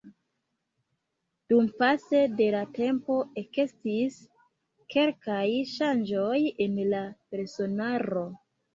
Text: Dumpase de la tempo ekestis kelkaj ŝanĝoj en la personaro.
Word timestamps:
Dumpase 1.53 2.21
de 2.39 2.47
la 2.55 2.63
tempo 2.79 3.19
ekestis 3.43 4.19
kelkaj 4.97 5.47
ŝanĝoj 5.77 6.37
en 6.69 6.85
la 6.93 7.07
personaro. 7.33 8.31